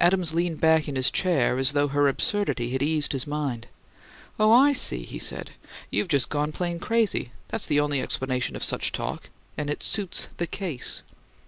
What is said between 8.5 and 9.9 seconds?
of such talk, and it